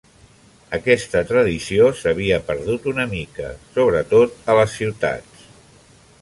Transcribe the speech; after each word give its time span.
Aquesta 0.77 1.19
tradició 1.31 1.89
s'havia 1.99 2.39
perdut 2.47 2.87
una 2.93 3.05
mica, 3.13 3.51
sobretot 3.77 4.51
a 4.55 4.57
les 4.63 4.75
ciutats. 4.81 5.47